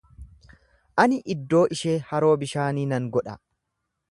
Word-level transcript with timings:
Ani 1.03 1.19
iddoo 1.35 1.61
ishee 1.77 1.95
haroo 2.15 2.35
bishaanii 2.45 2.91
nan 2.97 3.11
godha. 3.19 3.39